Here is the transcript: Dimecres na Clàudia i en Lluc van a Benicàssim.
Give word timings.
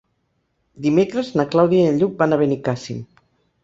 Dimecres 0.85 1.31
na 1.41 1.47
Clàudia 1.53 1.85
i 1.87 1.93
en 1.93 2.03
Lluc 2.03 2.19
van 2.25 2.35
a 2.39 2.43
Benicàssim. 2.45 3.09